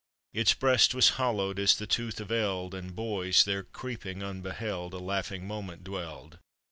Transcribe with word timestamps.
Its 0.33 0.55
breast 0.55 0.95
was 0.95 1.09
hollowed 1.21 1.59
as 1.59 1.77
the 1.77 1.85
tooth 1.85 2.19
of 2.19 2.31
eld; 2.31 2.73
And 2.73 2.95
boys, 2.95 3.43
there 3.43 3.61
creeping 3.61 4.23
unbeheld, 4.23 4.93
A 4.93 4.97
laughing 4.97 5.45
moment 5.47 5.83
dwelled. 5.83 6.39